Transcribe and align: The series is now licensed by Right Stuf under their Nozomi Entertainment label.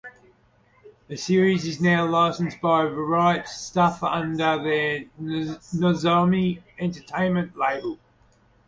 The 1.09 1.15
series 1.15 1.63
is 1.65 1.79
now 1.79 2.07
licensed 2.07 2.59
by 2.59 2.85
Right 2.85 3.45
Stuf 3.45 4.01
under 4.01 4.57
their 4.63 5.01
Nozomi 5.21 6.63
Entertainment 6.79 7.55
label. 7.55 7.99